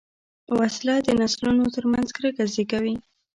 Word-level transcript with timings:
وسله 0.59 0.95
د 1.07 1.09
نسلونو 1.21 1.63
تر 1.75 1.83
منځ 1.91 2.07
کرکه 2.15 2.43
زېږوي 2.53 2.95